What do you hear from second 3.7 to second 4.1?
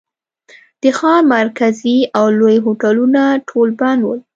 بند